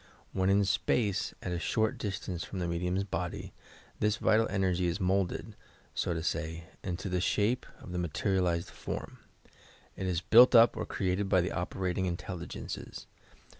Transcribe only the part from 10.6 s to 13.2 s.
or created by the operating intelligenees.